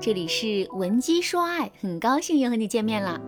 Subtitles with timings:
[0.00, 3.20] 这里是文姬说爱，很高兴又和你见面了。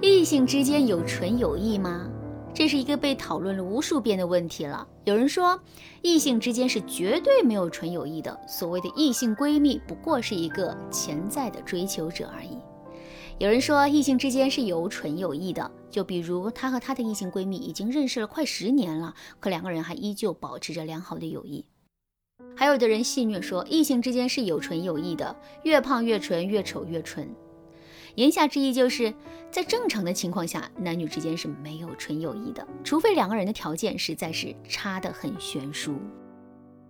[0.00, 2.08] 异性之间有纯友谊吗？
[2.54, 4.86] 这是一个被讨论了无数遍的问题了。
[5.04, 5.60] 有人说，
[6.02, 12.56] 异性之间是绝对没有纯友谊的，所谓的异性闺蜜不过是一个潜在的追求者而已。
[13.38, 21.66] 有人说，异性之间是有纯友谊的，就比如她和她的异性闺蜜已经认识了快十年了，可两个人还依旧保持着良好的友谊。
[22.56, 27.28] 还有的人戏谑说，异性之间是有纯友谊的，越胖越纯，越丑越纯。
[28.14, 29.12] 言下之意就是
[29.50, 35.96] 在正常的情况下，男女之间是没有纯友谊的，除非两个人的条件实在是差得很悬殊。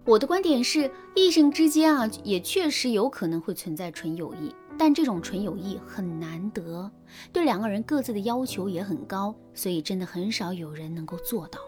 [0.05, 6.89] 我的观点是，异性之间啊，也确实有可能会存在纯友谊，但这种纯友谊很难得，
[7.33, 11.59] 对两个人各自的要求也很高，所以真的很少有人能够做到。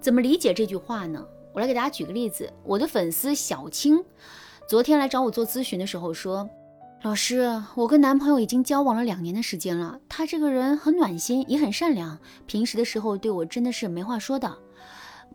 [0.00, 1.24] 怎么理解这句话呢？
[1.58, 4.04] 我来给大家举个例子，我的粉丝小青，
[4.68, 6.48] 昨天来找我做咨询的时候说
[7.02, 14.56] ：“老师，我跟男朋友已经交往了两年的时间了，他这个人很暖心，也很善良，平时的时候对我真的是没话说的。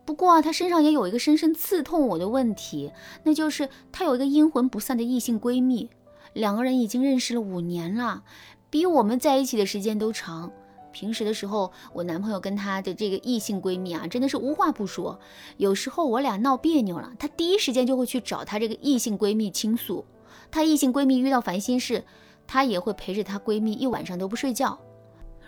[0.06, 2.90] 不过啊，他身上也有一个深深刺痛我的问题，
[3.24, 5.90] 那就是他有一个阴魂不散的异性闺蜜，
[6.32, 8.22] 两个人已经认识了五年了，
[8.70, 10.50] 比我们在一起的时间都长。”
[10.94, 15.18] 平时的时候，我男朋友跟他的这个异性闺蜜啊，真的是无话不说。
[15.56, 20.04] 有时候我俩闹别扭了，他第一时间就会去找他这个异性闺蜜倾诉。
[20.52, 22.04] 她异性闺蜜遇到烦心事，
[22.46, 24.78] 她也会陪着她闺蜜一晚上都不睡觉。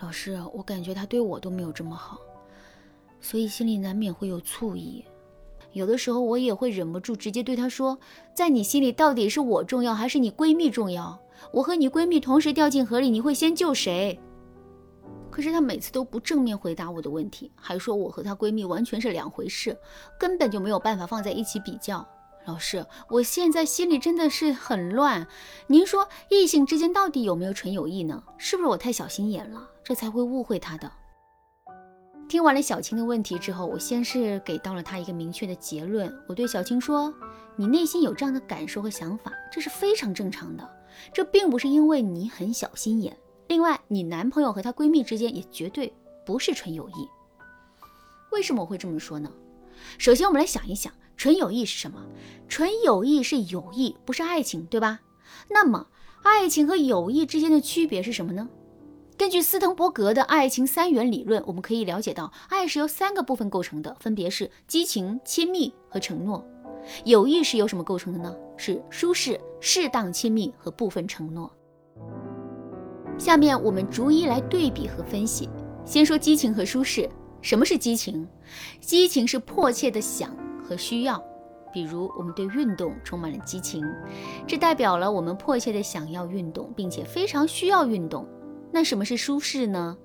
[0.01, 2.17] 老师，我感觉他对我都没有这么好，
[3.21, 5.05] 所以心里难免会有醋意。
[5.71, 7.97] 有的时候我也会忍不住直接对他说
[8.35, 11.17] ：“在你心里，到底是我重要还是你闺蜜重要？
[11.53, 14.19] 我和你闺蜜同时掉进河里，你会先救谁？”
[15.37, 19.77] 可是她每次都不正面回答我的问题，还说我和她闺蜜完全是两回事，
[20.19, 22.03] 根本就没有办法放在一起比较。
[22.47, 25.27] 老师，我现在心里真的是很乱。
[25.67, 28.23] 您说异性之间到底有没有纯友谊呢？
[28.39, 30.91] 是不是我太小心眼了，这才会误会他的？
[32.27, 36.11] 听完了小青的问题之后，我先是给到了她一个明确的结论。
[36.27, 37.13] 我对小青说
[37.55, 40.67] ：“你内心有这样的感受和想法，这是非常正常的，
[41.13, 43.15] 这并不是因为你很小心眼。”
[43.47, 45.93] 另外，你男朋友和她闺蜜之间也绝对
[46.25, 47.07] 不是纯友谊。
[48.31, 49.31] 为什么我会这么说呢？
[49.97, 52.05] 首先，我们来想一想，纯友谊是什么？
[52.49, 54.99] 纯友谊是友谊，不是爱情，对吧？
[55.49, 55.87] 那么，
[56.23, 58.49] 爱情和友谊之间的区别是什么呢？
[59.17, 66.45] 根据斯滕伯格的爱情三元理论，我们可以了解到，爱是由三个部分构成的，分别是激情、亲密和承诺。
[67.05, 68.35] 友谊是由什么构成的呢？
[68.57, 71.51] 是舒适、适当亲密和部分承诺。
[73.17, 75.49] 下面我们逐一来对比和分析。
[75.85, 77.09] 先说激情和舒适。
[77.41, 78.27] 什么是激情？
[78.81, 81.23] 激情是迫切的想和需要，
[81.71, 83.85] 比如我们对运动充满了激情，
[84.45, 88.27] 这代表了我们迫切的想要运动，并且非常需要运动。
[88.71, 89.95] 那什么是舒适呢？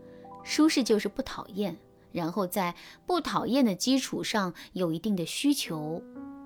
[0.44, 1.76] 舒适就是不讨厌，
[2.12, 2.74] 然后在
[3.06, 6.00] 不讨厌的基础上有一定的需求。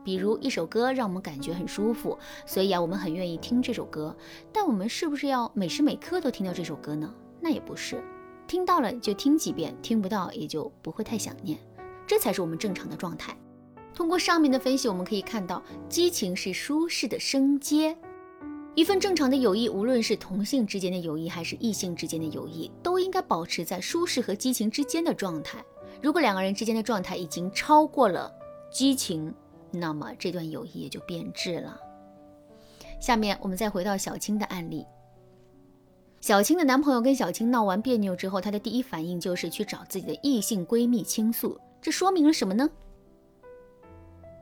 [0.06, 4.16] 比如一首歌让我们感觉很舒服，所以啊，我们很愿意听这首歌。
[4.52, 7.12] 但我们是不是要每时每刻都听到这首歌呢？
[7.40, 8.00] 那也不是，
[8.46, 11.58] 听到了就听几遍，听不到也就不会太想念，
[12.06, 13.36] 这才是我们正常的状态。
[13.92, 17.98] 通过上面的分析，我们可以看到，激情是舒适的升阶。
[18.76, 25.64] 一份正常的友谊，无论是同性之间的友谊还是异性之间的友谊，都应该保持在舒适和激情之间的状态。
[26.00, 28.30] 如果两个人之间的状态已经超过了
[28.70, 29.34] 激情，
[29.78, 31.78] 那么这段友谊也就变质了。
[33.00, 34.86] 下面我们再回到小青的案例。
[36.20, 41.60] 小青的男朋友跟小青闹完别扭之后，她的第一反应就是去找自己的异性闺蜜倾诉。
[41.80, 42.68] 这说明了什么呢？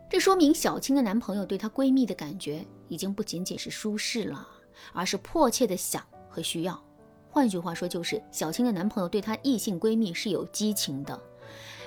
[0.08, 4.48] 这说明小青的男朋友对她闺蜜的感觉已经不仅仅是舒适了，
[4.92, 6.80] 而是迫切的想和需要。
[7.28, 11.20] 换句话说，就是小青的男朋友对她异性闺蜜是有激情的。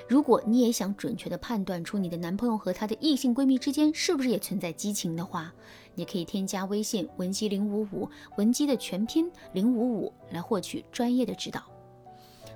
[0.08, 5.54] 如果你也想准确的判断出你的男朋友和他的异性闺蜜之间是不是也存在激情的话，
[5.96, 11.62] 你可以添加微信文姬零五五，文姬的全拼零五五，来获取专业的指导。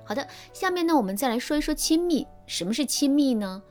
[0.02, 2.26] 好的，下面呢，我们再来说一说亲密。
[2.46, 3.62] 什么是亲密呢？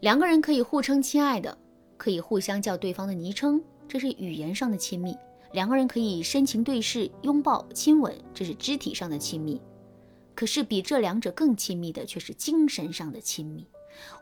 [0.00, 1.56] 两个人可以互称亲爱的，
[1.96, 5.16] 可以互相叫对方的昵称，这是语言上的亲密。
[5.52, 9.60] 两个人可以深情对视、拥抱、亲吻，这是肢体上的亲密。
[10.34, 13.68] 可是比这两者更亲密的却是精神上的亲密。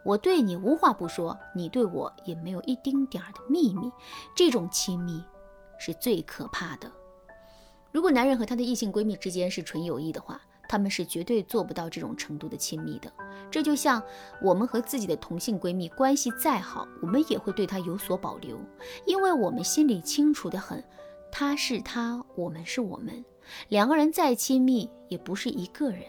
[0.04, 3.90] 我对你无话不说，你对我也没有一丁点儿的秘密。
[4.34, 5.22] 这种亲密
[5.78, 6.90] 是最可怕的。
[7.90, 13.12] 如果男人和他的异性闺蜜之间是纯友谊的话，他们是绝对做不到这种程度的亲密的。
[13.50, 14.02] 这就像
[14.40, 18.58] 我们和自己的同性闺蜜关系再好，我们也会对她有所保留，
[19.06, 20.82] 因为我们心里清楚的很，
[21.30, 23.22] 她是她，我们是我们，
[23.68, 26.00] 两个人再亲密也不是一个人。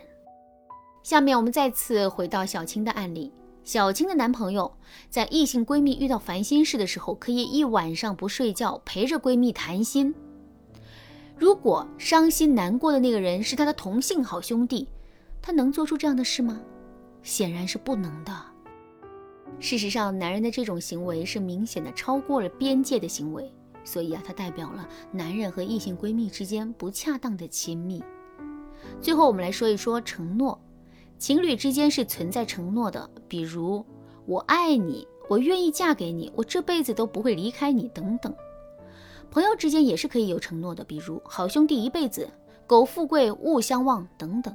[1.01, 3.31] 下面我们再次回到小青的案例。
[3.63, 4.69] 小青的男朋友
[5.09, 10.13] 在异性闺蜜遇到烦心事的时候，可以一晚上不睡觉陪着闺蜜谈心。
[11.37, 14.87] 如果伤心难过的那个人是他的同性好兄弟，
[15.41, 16.61] 他能做出这样的事吗？
[17.21, 18.33] 显然是不能的。
[19.59, 23.49] 事实上，男人的这种行为是明显的超过了边界的行为，
[23.83, 28.03] 所以啊，它代表了男人和异性闺蜜之间不恰当的亲密。
[29.01, 30.59] 最后，我们来说一说承诺。
[31.17, 33.85] 情侣之间是存在承诺的，比如
[34.25, 38.33] 我爱你，我愿意嫁给你，我这辈子都不会离开你等等。
[39.31, 42.29] 朋友之间也是可以有承诺的，比如好兄弟一辈子，
[42.67, 44.53] 苟富贵勿相忘等等。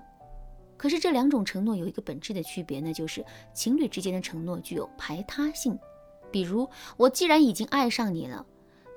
[0.76, 3.24] 可是这两种承诺有一个本质的区别，那就是
[3.54, 5.76] 情侣之间的承诺具有排他性。
[6.30, 8.44] 比如我既然已经爱上你了，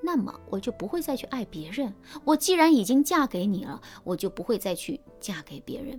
[0.02, 1.88] 那么我就不会再去爱别人；
[2.24, 5.98] 我既然已经嫁给你了，我就不会再去嫁给别人。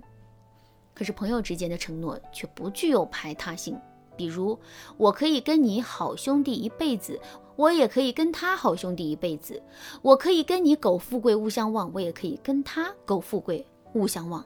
[0.92, 3.76] 可是朋友之间的承诺却不具有排他性，
[4.16, 4.56] 比如
[4.96, 7.18] 我可以跟你好兄弟一辈子，
[7.56, 9.60] 我也可以跟他好兄弟一辈子；
[10.02, 14.44] 我可以跟你苟富贵勿相忘，我也可以跟他苟富贵勿相忘。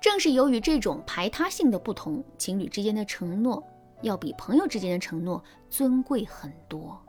[0.00, 3.62] 正是由于这种排他性的不同，情侣之间的承诺
[4.02, 7.00] 要比朋友之间的承诺尊贵很多，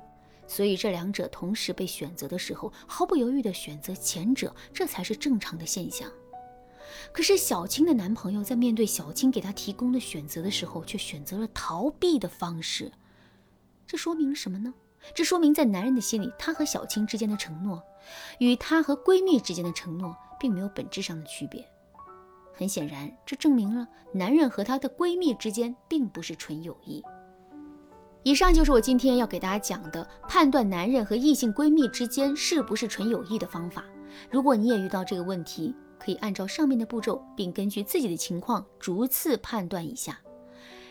[0.47, 6.11] 所以这两者同时被选择的时候，毫不犹豫地选择前者，这才是正常的现象。
[7.11, 12.91] 可是小青的男朋友在面对小青给他提供的选择的时候，却选择了逃避的方式。
[13.87, 14.73] 这说明什么呢？
[15.13, 17.81] 这说明在男人的心里，他和小青之间的承诺，
[18.39, 21.67] 与他和闺蜜之间的承诺，并没有本质上的区别。
[22.53, 27.03] 很显然，这证明了男人和他的闺蜜之间并不是纯友谊。
[28.23, 33.83] 以上就是我今天要给大家讲的判断男人和异性闺蜜之间是不是纯友谊的方法。
[34.31, 40.17] 如果你也遇到这个问题，可以按照上面的步骤，并根据自己的情况逐次判断一下。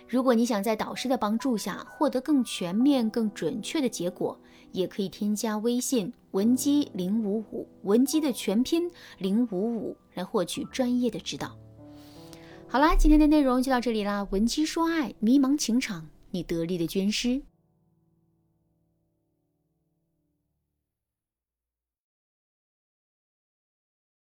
[0.07, 4.39] 如果你想在导师的帮助下获得更全面、更准确的结果，
[4.71, 11.57] 也可以添加微信文姬零五五，文姬的全拼零五五，来获取专业的指导。
[12.69, 14.27] 好啦，今天的内容就到这里啦。
[14.31, 17.43] 文姬说爱，迷茫情场，你得力的军师。